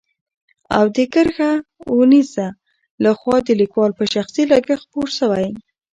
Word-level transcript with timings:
او 0.77 0.85
د 0.95 0.97
کرښه 1.13 1.51
اوو 1.87 2.03
نيزه 2.11 2.47
له 3.03 3.11
خوا 3.19 3.37
د 3.43 3.49
ليکوال 3.61 3.91
په 3.99 4.03
شخصي 4.13 4.43
لګښت 4.51 4.83
خپور 4.87 5.07
شوی. 5.17 5.47